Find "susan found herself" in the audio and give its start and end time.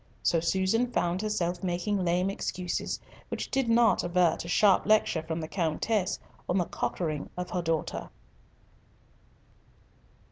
0.39-1.61